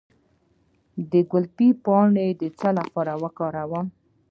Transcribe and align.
د 1.11 1.13
ګلپي 1.31 1.69
پاڼې 1.83 2.27
د 2.41 2.43
څه 2.59 2.69
لپاره 2.79 3.13
وکاروم؟ 3.23 3.85